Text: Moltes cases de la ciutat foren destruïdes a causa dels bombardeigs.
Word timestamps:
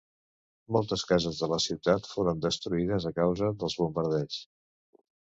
Moltes 0.75 1.01
cases 1.09 1.41
de 1.41 1.49
la 1.51 1.59
ciutat 1.65 2.07
foren 2.13 2.41
destruïdes 2.45 3.05
a 3.09 3.11
causa 3.19 3.51
dels 3.65 3.75
bombardeigs. 3.83 4.39